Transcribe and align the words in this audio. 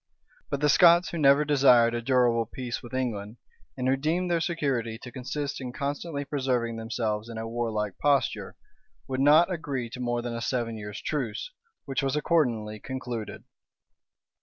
But 0.49 0.61
the 0.61 0.67
Scots, 0.69 1.09
who 1.09 1.19
never 1.19 1.45
desired 1.45 1.93
a 1.93 2.01
durable 2.01 2.47
peace 2.47 2.81
with 2.81 2.91
England, 2.91 3.37
and 3.77 3.87
who 3.87 3.95
deemed 3.95 4.31
their 4.31 4.41
security 4.41 4.97
to 4.97 5.11
consist 5.11 5.61
in 5.61 5.71
constantly 5.71 6.25
preserving 6.25 6.77
themselves 6.77 7.29
in 7.29 7.37
a 7.37 7.47
warlike 7.47 7.99
posture, 7.99 8.55
would 9.07 9.19
not 9.21 9.51
agree 9.53 9.91
to 9.91 9.99
more 9.99 10.23
than 10.23 10.33
a 10.33 10.41
seven 10.41 10.75
years' 10.75 11.03
truce, 11.03 11.51
which 11.85 12.01
was 12.01 12.15
accordingly 12.15 12.79
concluded.[*] 12.79 13.43
* 13.43 13.45
Polyd. 13.45 13.45